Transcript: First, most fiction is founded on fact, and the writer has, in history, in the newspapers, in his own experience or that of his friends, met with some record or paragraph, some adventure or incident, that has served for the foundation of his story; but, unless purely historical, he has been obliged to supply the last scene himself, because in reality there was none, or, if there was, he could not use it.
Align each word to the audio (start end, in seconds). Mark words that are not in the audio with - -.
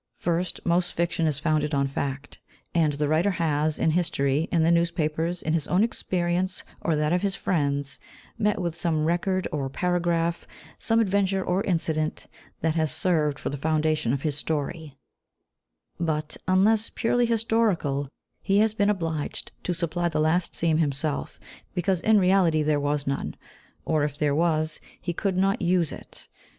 First, 0.17 0.65
most 0.65 0.95
fiction 0.95 1.27
is 1.27 1.37
founded 1.37 1.75
on 1.75 1.85
fact, 1.85 2.39
and 2.73 2.93
the 2.93 3.07
writer 3.07 3.29
has, 3.29 3.77
in 3.77 3.91
history, 3.91 4.49
in 4.51 4.63
the 4.63 4.71
newspapers, 4.71 5.43
in 5.43 5.53
his 5.53 5.67
own 5.67 5.83
experience 5.83 6.63
or 6.81 6.95
that 6.95 7.13
of 7.13 7.21
his 7.21 7.35
friends, 7.35 7.99
met 8.35 8.59
with 8.59 8.75
some 8.75 9.05
record 9.05 9.47
or 9.51 9.69
paragraph, 9.69 10.47
some 10.79 10.99
adventure 10.99 11.43
or 11.43 11.63
incident, 11.65 12.25
that 12.61 12.73
has 12.73 12.91
served 12.91 13.37
for 13.37 13.51
the 13.51 13.57
foundation 13.57 14.11
of 14.11 14.23
his 14.23 14.35
story; 14.35 14.97
but, 15.99 16.35
unless 16.47 16.89
purely 16.89 17.27
historical, 17.27 18.09
he 18.41 18.57
has 18.57 18.73
been 18.73 18.89
obliged 18.89 19.51
to 19.61 19.71
supply 19.71 20.09
the 20.09 20.19
last 20.19 20.55
scene 20.55 20.79
himself, 20.79 21.39
because 21.75 22.01
in 22.01 22.17
reality 22.17 22.63
there 22.63 22.79
was 22.79 23.05
none, 23.05 23.35
or, 23.85 24.03
if 24.03 24.17
there 24.17 24.33
was, 24.33 24.79
he 24.99 25.13
could 25.13 25.37
not 25.37 25.61
use 25.61 25.91
it. 25.91 26.27